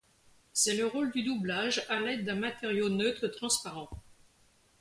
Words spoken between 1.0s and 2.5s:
du doublage à l'aide d'un